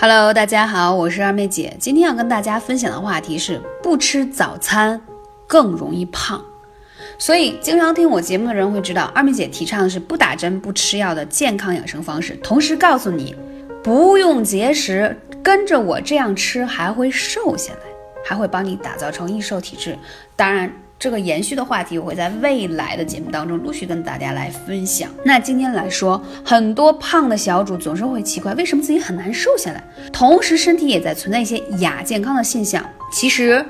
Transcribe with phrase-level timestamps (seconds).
[0.00, 1.76] Hello，大家好，我是二妹姐。
[1.80, 5.00] 今天要跟大家分享的话题是不吃早餐
[5.44, 6.40] 更容易胖。
[7.18, 13.34] 所以，经常听我节目的人会知道，二妹姐提倡的是不打针、不吃药的健康养生方式，同时告诉你
[13.82, 17.80] 不用节食，跟着我这样吃还会瘦下来，
[18.24, 19.98] 还会帮你打造成易瘦体质。
[20.36, 20.72] 当然。
[20.98, 25.08] 这个延续的话题，我会在未来的节目当中陆续跟大家来分享。
[25.24, 29.82] 那今天来说，很多胖的小主总是会奇怪，为什么自己很难瘦下来，
[30.12, 32.84] 同时身体也在存在一些亚健康的现象。
[33.12, 33.64] 其实，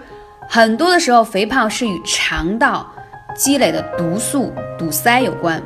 [0.48, 2.90] 很多的时候，肥胖是与肠道
[3.36, 5.62] 积累的毒素堵塞有关。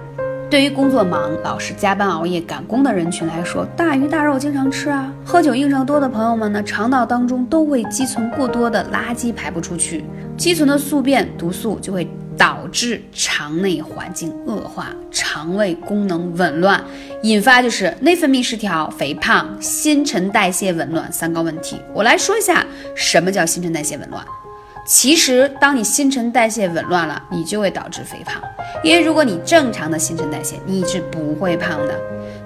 [0.52, 10.04] 对于工作忙、老是加班熬夜赶工的人群来说，大鱼大肉经常吃啊，喝酒应酬多的朋友们呢，肠道当中都会积存过多的垃圾排不出去，
[10.36, 12.06] 积存的宿便毒素就会
[12.36, 16.84] 导致肠内环境恶化，肠胃功能紊乱，
[17.22, 21.80] 引发就是内分泌失调、肥胖、新陈代谢紊乱三高问题。
[21.94, 22.62] 我来说一下
[22.94, 24.22] 什么叫新陈代谢紊乱。
[24.84, 28.42] 其实，当你新陈代谢紊乱了，你就会导致肥胖。
[28.82, 31.98] 因为如果你正常的新陈代谢，你是不会胖的。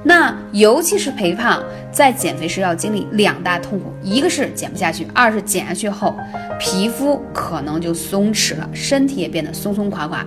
[0.05, 6.15] 那尤其是肥胖，在减肥时要经历两大痛苦：一个是减不下去，二是减下去后，
[6.61, 10.25] 皮肤可能就松弛了，身体也变得松松垮垮。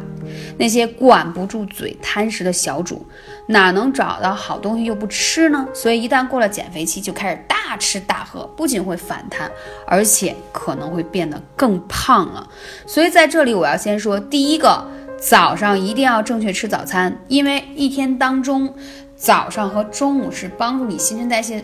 [0.58, 3.06] 那些管不住嘴、贪食的小主，
[3.48, 5.68] 哪能找到好东西又不吃呢？
[5.74, 9.50] 所以一旦过了减肥期，就开始大吃大喝，不仅会反弹，
[9.86, 12.48] 而且可能会变得更胖了。
[12.86, 14.86] 所以在这里，我要先说，第一个，
[15.20, 18.74] 早上一定要正确吃早餐，因为一天当中，
[19.16, 21.64] 早上和中午是帮助你新陈代谢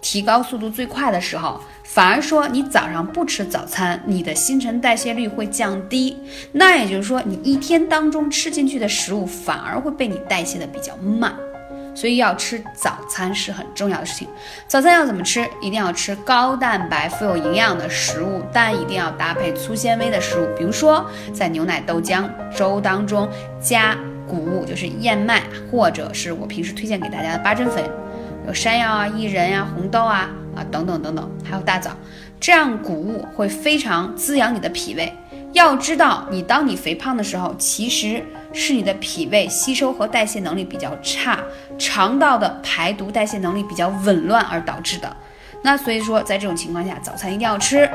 [0.00, 1.60] 提高速度最快的时候。
[1.82, 6.16] 反而说你早上不吃早餐，你的新陈代谢率会降低。
[6.52, 11.34] 那也就是说，你一天当中吃进去的食物反而会被你代谢的比较慢。
[11.94, 14.28] 所以要吃早餐是很重要的事情。
[14.68, 15.44] 早餐要怎么吃？
[15.60, 23.28] 一定要吃高蛋白、富有营养的食物，但一定要搭配粗纤维的食物，比如说在牛奶、豆浆、粥当中
[23.60, 23.96] 加
[24.28, 25.42] 谷物，就是燕麦，
[25.72, 27.82] 或者是我平时推荐给大家的八珍粉，
[28.48, 30.28] 有山药啊、薏仁呀、红豆啊。
[30.56, 31.92] 啊，等等等等，还有大枣，
[32.40, 35.12] 这样谷物会非常滋养你的脾胃。
[35.52, 38.20] 要知道，你当你肥胖的时候，其实
[38.52, 41.38] 是你的脾胃吸收和代谢能力比较差，
[41.78, 45.16] 肠道的排毒代谢能力比较紊乱而导致的。
[45.62, 47.88] 那所以说，在这种情况下，早餐一定要吃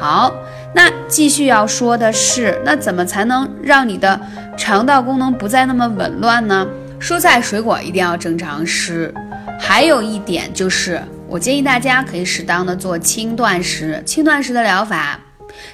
[0.00, 0.32] 好。
[0.74, 4.18] 那继续要说的是，那怎么才能让你的
[4.56, 6.66] 肠道功能不再那么紊乱呢？
[6.98, 9.12] 蔬菜水果一定要正常吃。
[9.58, 11.02] 还有一点就是。
[11.30, 14.02] 我建议大家可以适当的做轻断食。
[14.06, 15.20] 轻断食的疗法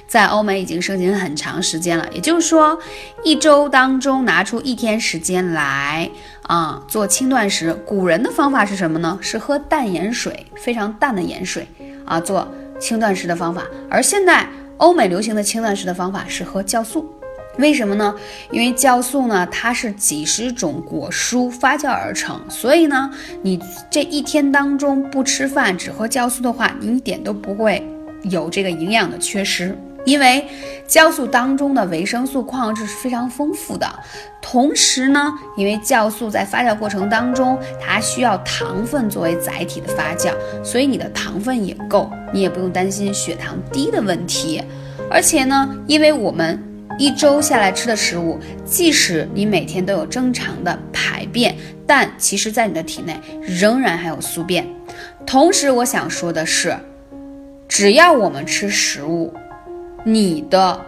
[0.05, 2.05] 在欧美已经盛行很长时间了。
[2.11, 2.77] 也就是说，
[3.23, 7.73] 一周当中拿出一天时间来啊做轻断食。
[7.85, 9.17] 古人的方法是什么呢？
[9.21, 11.65] 是喝淡盐水，非常淡的盐水
[12.03, 12.45] 啊做
[12.77, 13.63] 轻断食的方法。
[13.89, 17.09] 而现在欧美流行的轻断食的方法是喝酵素。
[17.57, 18.13] 为什么呢？
[18.51, 23.09] 因为酵素呢，它是几十种果蔬发酵而成，所以呢，
[23.41, 27.85] 你这一天当中不吃饭，只喝酵素的话，你一点都不会
[28.23, 29.77] 有这个营养的缺失。
[30.03, 30.47] 因为
[30.87, 33.87] 酵素当中的维生素、矿物质是非常丰富的。
[34.39, 40.31] 同时呢，因为酵素在发酵过程当中，它需要糖分作为载体的发酵，
[40.63, 44.61] 所以你的糖分也够，你也不用担心血糖低的问题。
[45.09, 46.61] 而且呢，因为我们
[46.97, 54.65] 一周下来吃的食物，即使你每天都有正常的排便，但其实，在你的体内仍然还有宿便。
[55.25, 56.77] 同时，我想说的是，
[57.67, 59.33] 只要我们吃食物，
[60.05, 60.79] 你的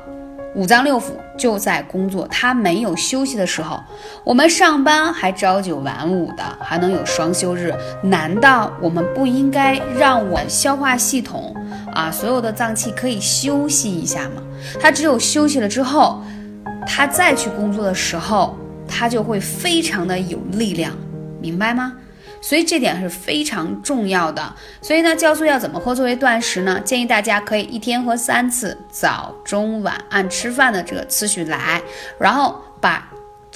[0.55, 3.77] 五脏六腑就在工作，它没有休息的时候。
[4.23, 11.53] 我们上班还朝九晚五的，还能有双休日，难道我们不应该让我消化系统？
[11.93, 14.41] 啊，所有的脏器可以休息一下吗？
[14.79, 16.21] 他只有休息了之后，
[16.85, 20.93] 他再去工作的时候，他就会非常的有力量，
[21.41, 21.93] 明白吗？
[22.41, 24.53] 所以这点是非常重要的。
[24.81, 26.79] 所以呢，酵素要怎么喝作为断食呢？
[26.81, 31.81] 建议大家可以一天喝三次，早中晚按吃饭的这个次序来，
[32.19, 33.07] 然后把。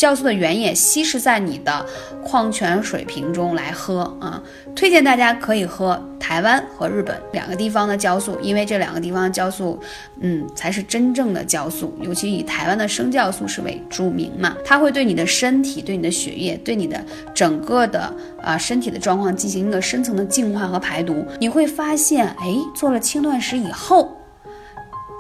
[0.02, 1.86] 酵素的原液稀释在你的
[2.24, 4.42] 矿泉水瓶中来喝啊，
[4.76, 9.80] 推荐大家可以喝台湾和日本两个地方的酵素，因为这两个地方的酵素，
[10.20, 17.00] 嗯，才是真正的酵素，尤其以台湾的生酵素是为著名嘛，它会对你的身体、对你的血液、对你的
[17.36, 18.12] 整个的
[18.42, 24.11] 啊身体的状况进行一个深层的净化和排毒，你会发现，哎，做了轻断食以后。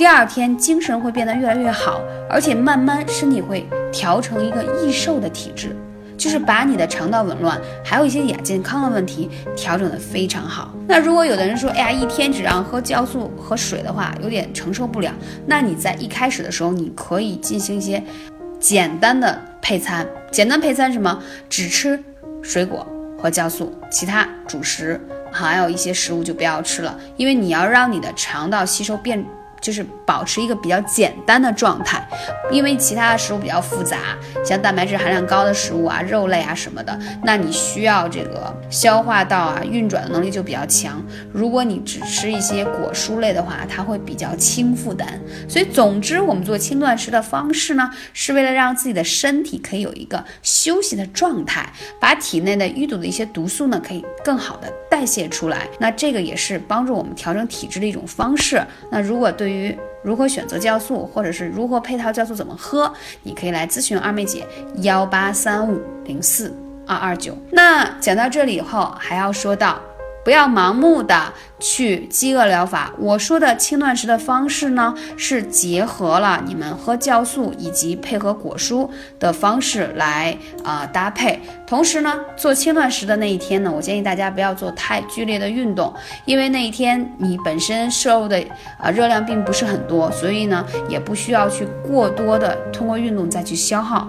[0.01, 5.75] 第二天精神会变得越来越好，而且慢慢身体会调成一个易瘦的体质。
[6.18, 10.74] 就是把你的肠道紊乱，还有一些亚健康的问题调整的非常好。
[10.88, 15.13] 那如果有的人说，哎呀，一天只让喝酵素和水的话，有点承受不了，
[15.45, 18.03] 那你在一开始的时候，你可以进行一些
[18.59, 20.03] 简单的配餐。
[20.31, 21.21] 简单配餐什么？
[21.48, 22.03] 只吃
[22.42, 22.83] 水果
[23.19, 25.00] 和酵素，其他主食
[25.31, 29.24] 还有一些食物就不要吃了，因为你要让你的肠道吸收变。
[29.62, 32.06] 就是保持一个比较简单的状态，
[32.52, 33.98] 因为其他的食物比较复杂，
[34.44, 41.02] 像蛋白质含量高的食物啊、肉类啊什么的，那你需要这个消化道啊运转的能力就比较强。
[41.31, 45.19] 如果你只吃一些果蔬类的话，它会比较轻负担。
[45.48, 55.68] 所以，总之，我们做轻断食的方式呢，是为了让自己的身体可以有一个休息的状态，把体内的淤堵的一些毒素呢，可以更好的代谢出来。
[55.80, 58.62] 那这个也是帮助我们调整体质的一种方式。
[58.90, 62.92] 那如果对于如何选择酵素，或者是如何配套酵素怎么喝，
[63.24, 64.45] 你可以来咨询二妹姐
[64.77, 66.56] 幺八三五零四
[66.88, 67.38] 二二九。
[67.51, 69.80] 那讲到这里以后，还要说到。
[70.23, 72.94] 不要盲目的去饥饿疗法。
[73.00, 78.88] 我说的轻断食的方式呢，是结合了你们喝酵素以及配合果蔬
[79.19, 81.39] 的方式来啊搭配。
[81.65, 85.94] 同时呢，做轻断食的那一天呢，我建议大家不要做太剧烈的运动，
[86.25, 88.44] 因为那一天你本身摄入的
[88.77, 94.07] 啊热量并不是很多，所以呢，也不需要去过多的通过运动再去消耗。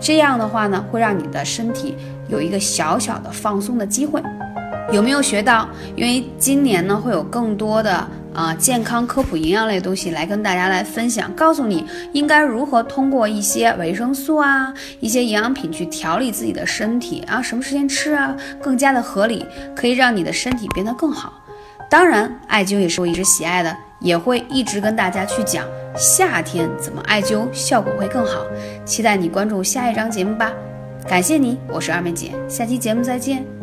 [0.00, 1.96] 这样的话呢，会让你的身体
[2.28, 4.22] 有一个小小的放松的机会。
[4.92, 5.66] 有没有学到？
[5.96, 21.32] 因为今年呢，会有更多的啊健康科普、营养类的东西来跟大家来分享，告诉你应该如何通过一些维生素啊、一些营养品去调理自己的身体啊，什么时间吃啊，更加的合理，可以让你的身体变得更好。
[21.88, 25.66] 当然，艾灸也是我一直喜爱的，也会一直跟大家去讲
[25.96, 28.44] 夏天怎么艾灸效果会更好。
[28.84, 30.52] 期待你关注下一章节目吧。
[31.08, 33.61] 感谢你，我是二妹姐，下期节目再见。